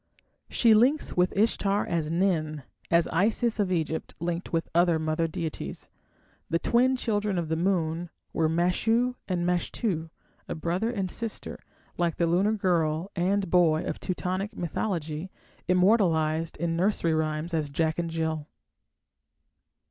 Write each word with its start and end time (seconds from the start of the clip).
She 0.49 0.73
links 0.73 1.15
with 1.15 1.31
Ishtar 1.37 1.85
as 1.85 2.09
Nin, 2.09 2.63
as 2.89 3.07
Isis 3.09 3.59
of 3.59 3.71
Egypt 3.71 4.15
linked 4.19 4.51
with 4.51 4.67
other 4.73 4.97
mother 4.97 5.27
deities. 5.27 5.89
The 6.49 6.57
twin 6.57 6.95
children 6.95 7.37
of 7.37 7.49
the 7.49 7.55
moon 7.55 8.09
were 8.33 8.49
Mashu 8.49 9.13
and 9.27 9.45
Mashtu, 9.45 10.09
a 10.47 10.55
brother 10.55 10.89
and 10.89 11.11
sister, 11.11 11.59
like 11.99 12.15
the 12.15 12.25
lunar 12.25 12.53
girl 12.53 13.11
and 13.15 13.51
boy 13.51 13.83
of 13.83 13.99
Teutonic 13.99 14.57
mythology 14.57 15.29
immortalized 15.67 16.57
in 16.57 16.75
nursery 16.75 17.13
rhymes 17.13 17.53
as 17.53 17.69
Jack 17.69 17.99
and 17.99 18.09
Jill. 18.09 18.47